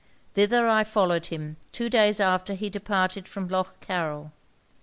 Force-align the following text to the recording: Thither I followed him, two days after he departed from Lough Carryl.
Thither 0.33 0.67
I 0.67 0.83
followed 0.83 1.27
him, 1.27 1.57
two 1.71 1.87
days 1.87 2.19
after 2.19 2.55
he 2.55 2.71
departed 2.71 3.27
from 3.27 3.47
Lough 3.49 3.67
Carryl. 3.81 4.31